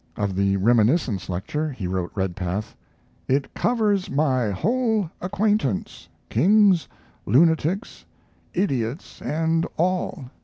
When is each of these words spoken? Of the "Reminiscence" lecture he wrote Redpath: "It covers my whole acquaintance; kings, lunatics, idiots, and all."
Of 0.15 0.35
the 0.35 0.57
"Reminiscence" 0.57 1.29
lecture 1.29 1.69
he 1.69 1.85
wrote 1.85 2.09
Redpath: 2.15 2.75
"It 3.27 3.53
covers 3.53 4.09
my 4.09 4.49
whole 4.49 5.11
acquaintance; 5.21 6.09
kings, 6.27 6.87
lunatics, 7.27 8.03
idiots, 8.51 9.21
and 9.21 9.67
all." 9.77 10.25